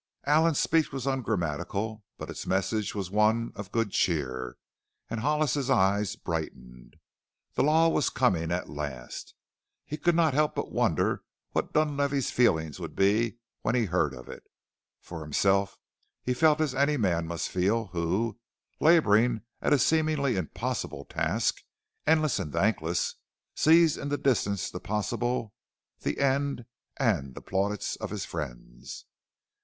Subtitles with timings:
[0.25, 4.57] Allen's speech was ungrammatical, but its message was one of good cheer
[5.11, 6.95] and Hollis's eyes brightened.
[7.53, 9.35] The Law was coming at last!
[9.85, 14.27] He could not help but wonder what Dunlavey's feelings would be when he heard of
[14.27, 14.41] it.
[15.01, 15.77] For himself,
[16.23, 18.39] he felt as any man must feel who,
[18.79, 21.57] laboring at a seemingly impossible task,
[22.07, 23.17] endless and thankless,
[23.53, 25.53] sees in the distance the possible,
[25.99, 26.65] the end,
[26.97, 29.05] and the plaudits of his friends.